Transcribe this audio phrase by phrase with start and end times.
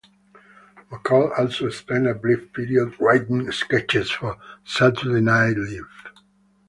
[0.89, 4.35] McCall also spent a brief period writing sketches for
[4.65, 6.11] "Saturday Night Live".